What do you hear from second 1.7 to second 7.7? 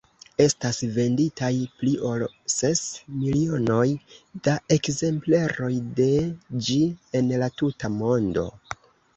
pli ol ses milionoj da ekzempleroj de ĝi en la